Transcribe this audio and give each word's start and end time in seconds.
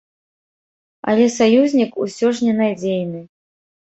Але 1.11 1.25
саюзнік 1.33 1.91
усё 2.05 2.27
ж 2.39 2.47
ненадзейны. 2.47 3.21